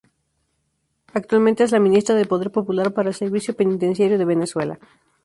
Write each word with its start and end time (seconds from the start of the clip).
Actualmente 1.13 1.63
es 1.63 1.71
la 1.73 1.79
ministra 1.79 2.15
del 2.15 2.27
Poder 2.27 2.51
Popular 2.51 2.91
para 2.91 3.09
el 3.09 3.13
Servicio 3.13 3.55
Penitenciario 3.55 4.17
de 4.17 4.25
Venezuela. 4.25 4.79